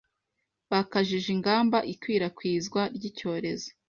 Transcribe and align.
bakajije 0.71 1.27
ingamba 1.35 1.77
ikwirakwizwa 1.93 2.81
ry’icyorezo 2.95 3.67